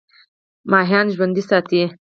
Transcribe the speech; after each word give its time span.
کبان 0.69 1.05
ژوند 1.15 1.37
ساتي. 1.49 1.83